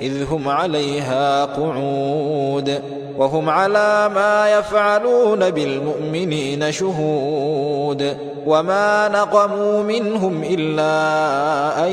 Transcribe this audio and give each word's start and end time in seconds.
إذ 0.00 0.24
هم 0.30 0.48
عليها 0.48 1.44
قعود 1.44 2.82
وهم 3.18 3.50
على 3.50 4.10
ما 4.14 4.58
يفعلون 4.58 5.50
بالمؤمنين 5.50 6.72
شهود 6.72 8.16
وما 8.46 9.08
نقموا 9.08 9.82
منهم 9.82 10.42
إلا 10.42 10.92
أن 11.86 11.92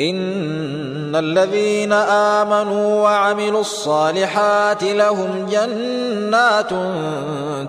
إن 0.00 1.16
الذين 1.16 1.92
آمنوا 1.92 3.02
وعملوا 3.02 3.60
الصالحات 3.60 4.82
لهم 4.82 5.46
جنات 5.50 6.70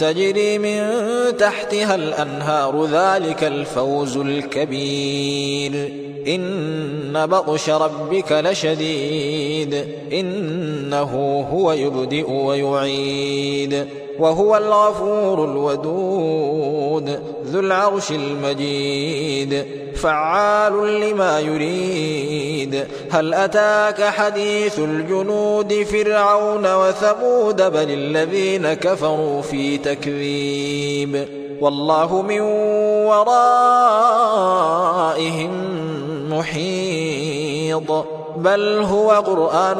تجري 0.00 0.58
من 0.58 0.82
تحتها 1.36 1.94
الأنهار 1.94 2.84
ذلك 2.84 3.44
الفوز 3.44 4.16
الكبير. 4.16 5.92
إن 6.26 7.26
بطش 7.26 7.70
ربك 7.70 8.32
لشديد 8.32 9.86
إنه 10.12 11.46
هو 11.52 11.72
يبدئ 11.72 12.30
ويعيد 12.30 13.86
وهو 14.18 14.56
الغفور 14.56 15.44
الودود 15.44 17.20
ذو 17.46 17.60
العرش 17.60 18.10
المجيد 18.10 19.64
فعال 19.94 21.00
لما 21.00 21.40
يريد. 21.40 22.11
هل 23.10 23.34
أتاك 23.34 24.02
حديث 24.02 24.78
الجنود 24.78 25.82
فرعون 25.82 26.74
وثمود 26.74 27.62
بل 27.62 27.90
الذين 27.90 28.72
كفروا 28.72 29.42
في 29.42 29.78
تكذيب؟ 29.78 31.28
والله 31.60 32.22
من 32.22 32.40
ورائهم 33.10 33.92
محيط. 36.32 37.90
بل 38.36 38.82
هو 38.82 39.10
قرآن 39.10 39.78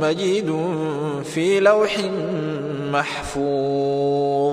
مجيد 0.00 0.56
في 1.34 1.60
لوح 1.60 1.96
محفوظ. 2.92 4.49